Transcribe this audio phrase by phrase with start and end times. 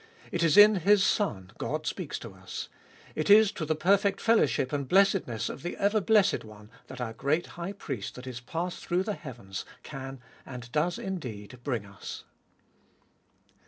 [0.31, 2.69] It is in His Son God speaks to us;
[3.13, 7.13] it is to the perfect fellowship and blessedness of the ever blessed One that our
[7.13, 12.23] great High Priest that is passed through the heavens can, and does indeed, bring us.